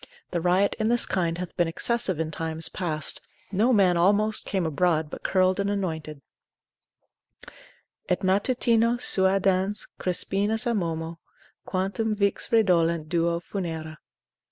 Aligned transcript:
The 0.31 0.41
riot 0.41 0.75
in 0.79 0.89
this 0.89 1.05
kind 1.05 1.37
hath 1.37 1.55
been 1.57 1.67
excessive 1.67 2.19
in 2.19 2.31
times 2.31 2.69
past; 2.69 3.21
no 3.51 3.71
man 3.71 3.97
almost 3.97 4.47
came 4.47 4.65
abroad, 4.65 5.11
but 5.11 5.21
curled 5.21 5.59
and 5.59 5.69
anointed, 5.69 6.23
Et 8.09 8.21
matutino 8.23 8.97
suadans 8.99 9.85
Crispinus 9.99 10.65
amomo. 10.65 11.19
Quantum 11.65 12.15
vix 12.15 12.51
redolent 12.51 13.09
duo 13.09 13.39
funera. 13.39 13.97